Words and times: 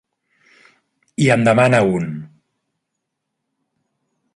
I 1.27 1.29
en 1.35 1.45
demana 1.49 1.83
un. 1.99 2.09